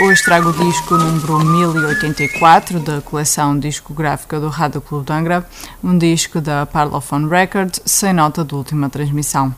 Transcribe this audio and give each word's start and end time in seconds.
Hoje 0.00 0.22
trago 0.22 0.50
o 0.50 0.52
disco 0.52 0.96
número 0.96 1.40
1084 1.40 2.78
da 2.78 3.00
coleção 3.00 3.58
discográfica 3.58 4.38
do 4.38 4.48
Rádio 4.48 4.80
Clube 4.80 5.04
de 5.04 5.12
Angra, 5.12 5.44
um 5.82 5.98
disco 5.98 6.40
da 6.40 6.64
Parlophone 6.64 7.28
Records 7.28 7.80
sem 7.84 8.12
nota 8.12 8.44
de 8.44 8.54
última 8.54 8.88
transmissão. 8.88 9.52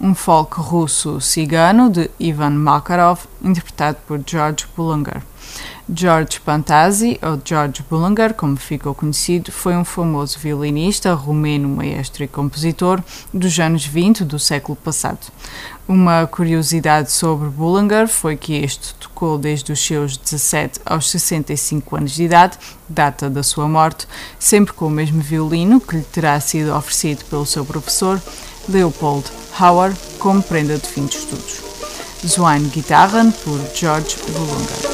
Um 0.00 0.12
folk 0.12 0.60
russo 0.60 1.20
cigano 1.20 1.88
de 1.88 2.10
Ivan 2.18 2.50
Makarov, 2.50 3.20
interpretado 3.40 3.98
por 4.04 4.20
George 4.26 4.66
Bullinger. 4.76 5.22
George 5.92 6.40
Pantazzi, 6.40 7.18
ou 7.22 7.38
George 7.44 7.84
Bullinger, 7.90 8.32
como 8.32 8.56
ficou 8.56 8.94
conhecido, 8.94 9.52
foi 9.52 9.76
um 9.76 9.84
famoso 9.84 10.38
violinista, 10.38 11.12
romeno, 11.12 11.68
maestro 11.68 12.24
e 12.24 12.28
compositor 12.28 13.02
dos 13.32 13.58
anos 13.58 13.84
20 13.84 14.24
do 14.24 14.38
século 14.38 14.76
passado. 14.76 15.18
Uma 15.86 16.26
curiosidade 16.26 17.12
sobre 17.12 17.50
Bullinger 17.50 18.08
foi 18.08 18.34
que 18.34 18.54
este 18.54 18.94
tocou 18.94 19.36
desde 19.36 19.72
os 19.72 19.84
seus 19.84 20.16
17 20.16 20.80
aos 20.86 21.10
65 21.10 21.96
anos 21.96 22.12
de 22.12 22.24
idade, 22.24 22.58
data 22.88 23.28
da 23.28 23.42
sua 23.42 23.68
morte, 23.68 24.08
sempre 24.38 24.72
com 24.72 24.86
o 24.86 24.90
mesmo 24.90 25.20
violino 25.20 25.82
que 25.82 25.96
lhe 25.96 26.02
terá 26.02 26.40
sido 26.40 26.74
oferecido 26.74 27.26
pelo 27.26 27.44
seu 27.44 27.62
professor, 27.62 28.18
Leopold 28.70 29.30
Hauer, 29.58 29.94
como 30.18 30.42
prenda 30.42 30.78
de 30.78 30.88
fim 30.88 31.04
de 31.04 31.16
estudos. 31.18 31.60
Zwein 32.26 32.70
Gitarren 32.70 33.30
por 33.30 33.60
George 33.74 34.16
Bullinger. 34.32 34.93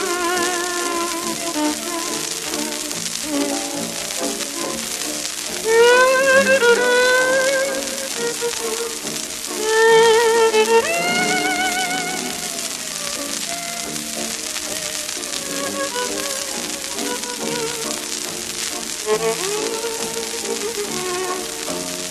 Thank 19.11 19.35
you. 22.05 22.10